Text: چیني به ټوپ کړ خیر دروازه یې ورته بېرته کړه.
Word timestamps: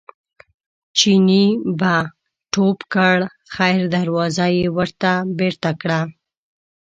چیني 0.97 1.45
به 1.79 1.93
ټوپ 2.53 2.77
کړ 2.93 3.17
خیر 3.55 3.79
دروازه 3.95 4.45
یې 4.57 4.65
ورته 4.77 5.11
بېرته 5.39 5.71
کړه. 5.81 6.01